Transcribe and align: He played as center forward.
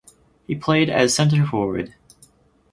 He 0.47 0.55
played 0.55 0.89
as 0.89 1.13
center 1.13 1.45
forward. 1.45 1.93